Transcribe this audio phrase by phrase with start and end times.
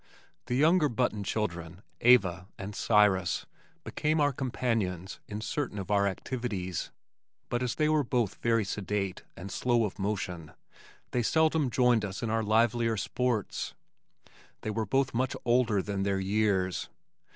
[0.47, 3.45] The younger Button children, Eva and Cyrus,
[3.83, 6.89] became our companions in certain of our activities,
[7.49, 10.53] but as they were both very sedate and slow of motion,
[11.11, 13.75] they seldom joined us in our livelier sports.
[14.61, 16.89] They were both much older than their years.